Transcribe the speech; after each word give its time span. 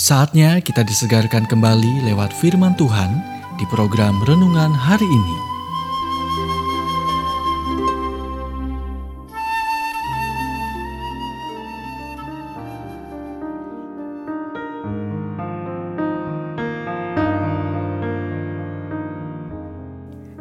Saatnya 0.00 0.64
kita 0.64 0.80
disegarkan 0.80 1.44
kembali 1.44 2.08
lewat 2.08 2.32
firman 2.32 2.72
Tuhan 2.72 3.20
di 3.60 3.68
program 3.68 4.16
renungan 4.24 4.72
hari 4.72 5.04
ini. 5.04 5.36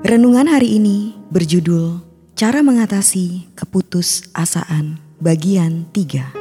Renungan 0.07 0.47
hari 0.47 0.79
ini 0.79 1.19
berjudul 1.35 1.99
Cara 2.39 2.63
Mengatasi 2.63 3.51
Keputusasaan 3.59 5.19
bagian 5.19 5.83
3. 5.91 6.38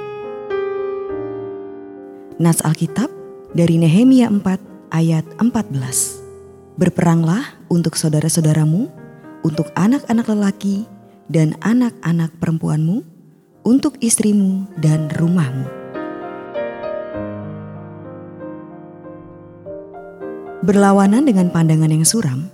Nas 2.39 2.63
Alkitab 2.63 3.11
dari 3.51 3.83
Nehemia 3.83 4.31
4 4.31 4.95
ayat 4.95 5.27
14. 5.43 6.79
Berperanglah 6.79 7.59
untuk 7.67 7.99
saudara-saudaramu, 7.99 8.87
untuk 9.43 9.75
anak-anak 9.75 10.31
lelaki 10.31 10.87
dan 11.27 11.59
anak-anak 11.67 12.31
perempuanmu, 12.39 13.03
untuk 13.67 13.99
istrimu 13.99 14.71
dan 14.79 15.11
rumahmu. 15.19 15.67
Berlawanan 20.63 21.27
dengan 21.27 21.51
pandangan 21.51 21.91
yang 21.91 22.07
suram, 22.07 22.47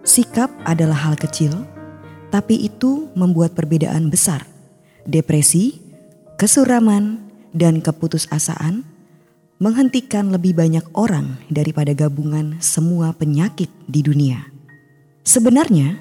sikap 0.00 0.48
adalah 0.64 0.96
hal 0.96 1.20
kecil, 1.20 1.52
tapi 2.32 2.56
itu 2.56 3.12
membuat 3.12 3.52
perbedaan 3.52 4.08
besar. 4.08 4.48
Depresi, 5.04 5.76
kesuraman, 6.40 7.20
dan 7.52 7.84
keputusasaan 7.84 8.99
menghentikan 9.60 10.32
lebih 10.32 10.56
banyak 10.56 10.82
orang 10.96 11.36
daripada 11.52 11.92
gabungan 11.92 12.56
semua 12.64 13.12
penyakit 13.12 13.68
di 13.84 14.00
dunia. 14.00 14.48
Sebenarnya, 15.20 16.00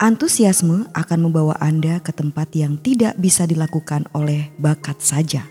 antusiasme 0.00 0.88
akan 0.96 1.18
membawa 1.20 1.52
Anda 1.60 2.00
ke 2.00 2.16
tempat 2.16 2.56
yang 2.56 2.80
tidak 2.80 3.20
bisa 3.20 3.44
dilakukan 3.44 4.08
oleh 4.16 4.48
bakat 4.56 5.04
saja. 5.04 5.44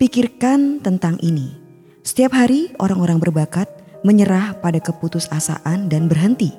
Pikirkan 0.00 0.80
tentang 0.80 1.20
ini. 1.20 1.52
Setiap 2.00 2.32
hari 2.32 2.72
orang-orang 2.80 3.20
berbakat 3.20 3.68
menyerah 4.00 4.56
pada 4.64 4.80
keputusasaan 4.80 5.92
dan 5.92 6.08
berhenti. 6.08 6.56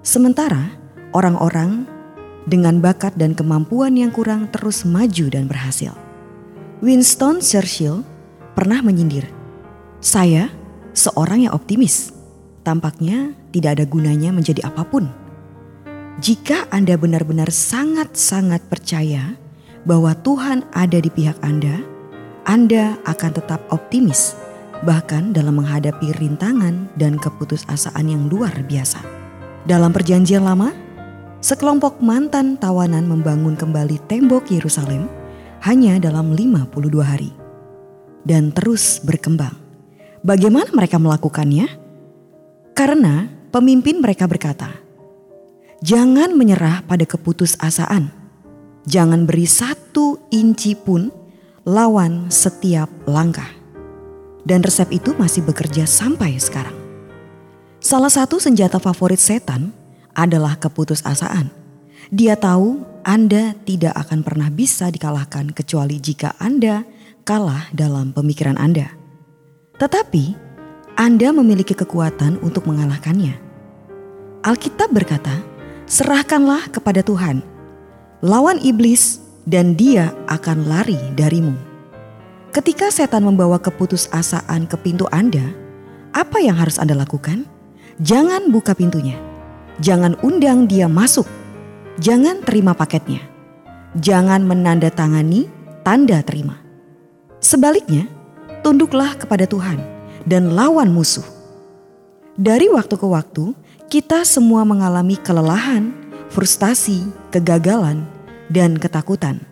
Sementara 0.00 0.72
orang-orang 1.12 1.84
dengan 2.48 2.80
bakat 2.80 3.12
dan 3.20 3.36
kemampuan 3.36 3.92
yang 3.92 4.08
kurang 4.08 4.48
terus 4.48 4.88
maju 4.88 5.28
dan 5.28 5.44
berhasil. 5.44 5.92
Winston 6.80 7.44
Churchill 7.44 8.15
pernah 8.56 8.80
menyindir, 8.80 9.28
"Saya 10.00 10.48
seorang 10.96 11.44
yang 11.44 11.52
optimis. 11.52 12.16
Tampaknya 12.64 13.36
tidak 13.52 13.76
ada 13.76 13.84
gunanya 13.84 14.32
menjadi 14.32 14.64
apa 14.64 14.88
pun." 14.88 15.12
Jika 16.16 16.72
Anda 16.72 16.96
benar-benar 16.96 17.52
sangat-sangat 17.52 18.64
percaya 18.72 19.36
bahwa 19.84 20.16
Tuhan 20.24 20.64
ada 20.72 20.96
di 20.96 21.12
pihak 21.12 21.36
Anda, 21.44 21.84
Anda 22.48 22.96
akan 23.04 23.30
tetap 23.36 23.60
optimis, 23.68 24.32
bahkan 24.80 25.36
dalam 25.36 25.60
menghadapi 25.60 26.16
rintangan 26.16 26.88
dan 26.96 27.20
keputusasaan 27.20 28.08
yang 28.08 28.32
luar 28.32 28.56
biasa. 28.64 29.04
Dalam 29.68 29.92
Perjanjian 29.92 30.40
Lama, 30.40 30.72
sekelompok 31.44 32.00
mantan 32.00 32.56
tawanan 32.56 33.04
membangun 33.04 33.52
kembali 33.52 34.00
tembok 34.08 34.48
Yerusalem 34.48 35.12
hanya 35.68 36.00
dalam 36.00 36.32
52 36.32 37.04
hari 37.04 37.45
dan 38.26 38.50
terus 38.50 38.98
berkembang. 39.06 39.54
Bagaimana 40.26 40.66
mereka 40.74 40.98
melakukannya? 40.98 41.70
Karena 42.74 43.30
pemimpin 43.54 44.02
mereka 44.02 44.26
berkata, 44.26 44.74
"Jangan 45.86 46.34
menyerah 46.34 46.82
pada 46.82 47.06
keputusasaan. 47.06 48.10
Jangan 48.90 49.22
beri 49.24 49.46
satu 49.46 50.18
inci 50.34 50.74
pun 50.74 51.08
lawan 51.62 52.26
setiap 52.28 52.90
langkah." 53.06 53.48
Dan 54.42 54.66
resep 54.66 54.90
itu 54.90 55.14
masih 55.14 55.46
bekerja 55.46 55.86
sampai 55.86 56.38
sekarang. 56.42 56.74
Salah 57.78 58.10
satu 58.10 58.42
senjata 58.42 58.82
favorit 58.82 59.22
setan 59.22 59.70
adalah 60.14 60.58
keputusasaan. 60.58 61.50
Dia 62.10 62.38
tahu 62.38 62.82
Anda 63.02 63.54
tidak 63.66 63.94
akan 63.94 64.22
pernah 64.22 64.50
bisa 64.50 64.90
dikalahkan 64.90 65.50
kecuali 65.50 65.98
jika 65.98 66.34
Anda 66.38 66.86
kalah 67.26 67.66
dalam 67.74 68.14
pemikiran 68.14 68.54
Anda. 68.54 68.94
Tetapi 69.82 70.38
Anda 70.94 71.34
memiliki 71.34 71.74
kekuatan 71.74 72.38
untuk 72.38 72.70
mengalahkannya. 72.70 73.34
Alkitab 74.46 74.94
berkata, 74.94 75.42
"Serahkanlah 75.90 76.70
kepada 76.70 77.02
Tuhan, 77.02 77.42
lawan 78.22 78.62
iblis, 78.62 79.18
dan 79.42 79.74
dia 79.74 80.14
akan 80.30 80.70
lari 80.70 80.96
darimu." 81.18 81.58
Ketika 82.54 82.94
setan 82.94 83.26
membawa 83.26 83.58
keputusasaan 83.58 84.70
ke 84.70 84.78
pintu 84.80 85.04
Anda, 85.10 85.50
apa 86.14 86.38
yang 86.40 86.56
harus 86.56 86.78
Anda 86.78 86.94
lakukan? 86.94 87.44
Jangan 88.00 88.54
buka 88.54 88.72
pintunya. 88.72 89.18
Jangan 89.82 90.16
undang 90.24 90.70
dia 90.70 90.88
masuk. 90.88 91.26
Jangan 92.00 92.40
terima 92.46 92.72
paketnya. 92.72 93.20
Jangan 93.98 94.46
menandatangani 94.46 95.50
tanda 95.84 96.22
terima. 96.24 96.65
Sebaliknya, 97.46 98.10
tunduklah 98.66 99.14
kepada 99.14 99.46
Tuhan 99.46 99.78
dan 100.26 100.50
lawan 100.50 100.90
musuh. 100.90 101.22
Dari 102.34 102.66
waktu 102.66 102.98
ke 102.98 103.06
waktu, 103.06 103.54
kita 103.86 104.26
semua 104.26 104.66
mengalami 104.66 105.14
kelelahan, 105.14 105.94
frustasi, 106.34 107.06
kegagalan, 107.30 108.02
dan 108.50 108.74
ketakutan. 108.74 109.46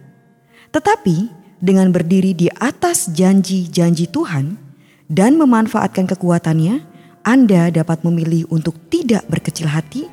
Tetapi 0.75 1.31
dengan 1.63 1.95
berdiri 1.95 2.35
di 2.35 2.51
atas 2.59 3.15
janji-janji 3.15 4.11
Tuhan 4.11 4.59
dan 5.07 5.39
memanfaatkan 5.39 6.11
kekuatannya, 6.11 6.83
Anda 7.23 7.71
dapat 7.71 8.03
memilih 8.03 8.51
untuk 8.51 8.75
tidak 8.91 9.23
berkecil 9.31 9.71
hati. 9.71 10.11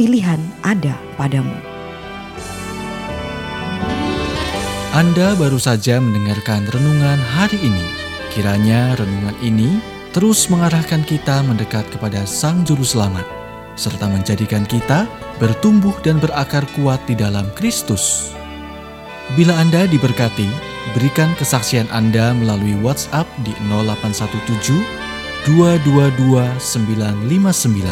Pilihan 0.00 0.40
ada 0.64 0.96
padamu. 1.20 1.77
Anda 4.96 5.36
baru 5.36 5.60
saja 5.60 6.00
mendengarkan 6.00 6.64
renungan 6.72 7.20
hari 7.20 7.60
ini. 7.60 7.84
Kiranya 8.32 8.96
renungan 8.96 9.36
ini 9.44 9.84
terus 10.16 10.48
mengarahkan 10.48 11.04
kita 11.04 11.44
mendekat 11.44 11.84
kepada 11.92 12.24
Sang 12.24 12.64
Juru 12.64 12.80
Selamat, 12.80 13.28
serta 13.76 14.08
menjadikan 14.08 14.64
kita 14.64 15.04
bertumbuh 15.36 15.92
dan 16.00 16.16
berakar 16.16 16.64
kuat 16.72 17.04
di 17.04 17.12
dalam 17.12 17.52
Kristus. 17.52 18.32
Bila 19.36 19.60
Anda 19.60 19.84
diberkati, 19.84 20.48
berikan 20.96 21.36
kesaksian 21.36 21.92
Anda 21.92 22.32
melalui 22.32 22.72
WhatsApp 22.80 23.28
di 23.44 23.52
0817 23.68 24.72
222 25.52 26.48
959 26.64 27.84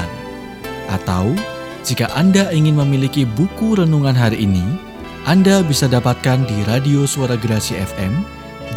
atau 0.89 1.37
jika 1.85 2.09
Anda 2.17 2.49
ingin 2.57 2.81
memiliki 2.81 3.29
buku 3.29 3.77
renungan 3.85 4.17
hari 4.17 4.49
ini, 4.49 4.86
anda 5.27 5.59
bisa 5.67 5.91
dapatkan 5.91 6.47
di 6.47 6.63
Radio 6.71 7.03
Suara 7.03 7.35
Gerasi 7.35 7.75
FM, 7.75 8.23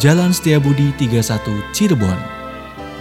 Jalan 0.02 0.34
Setiabudi 0.34 0.90
31 0.98 1.46
Cirebon. 1.70 2.18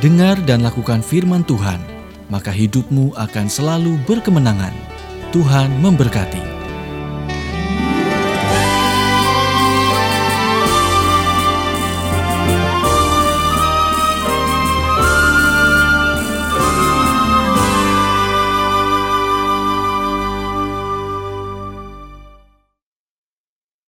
Dengar 0.06 0.38
dan 0.46 0.62
lakukan 0.62 1.02
firman 1.02 1.42
Tuhan, 1.42 1.82
maka 2.30 2.54
hidupmu 2.54 3.18
akan 3.18 3.50
selalu 3.50 3.98
berkemenangan. 4.06 4.78
Tuhan 5.34 5.74
memberkati. 5.82 6.59